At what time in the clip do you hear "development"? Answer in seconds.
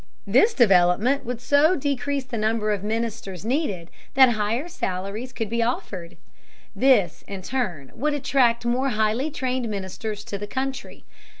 0.55-1.25